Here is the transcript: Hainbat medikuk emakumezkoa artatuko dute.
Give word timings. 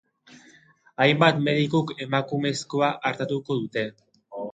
Hainbat 1.03 1.43
medikuk 1.47 1.93
emakumezkoa 2.05 2.89
artatuko 3.11 3.59
dute. 3.61 3.85